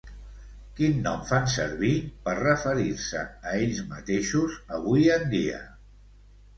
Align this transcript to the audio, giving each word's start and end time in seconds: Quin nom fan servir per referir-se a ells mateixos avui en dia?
Quin 0.79 0.95
nom 1.07 1.19
fan 1.31 1.45
servir 1.57 1.91
per 2.25 2.35
referir-se 2.41 3.23
a 3.23 3.55
ells 3.61 3.85
mateixos 3.95 4.61
avui 4.83 5.09
en 5.21 5.33
dia? 5.39 5.65